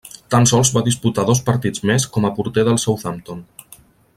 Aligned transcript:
Tan 0.35 0.45
sols 0.51 0.71
va 0.77 0.81
disputar 0.87 1.25
dos 1.27 1.43
partits 1.49 1.85
més 1.91 2.07
com 2.17 2.25
a 2.25 2.33
porter 2.39 2.67
del 2.71 2.81
Southampton. 2.85 3.45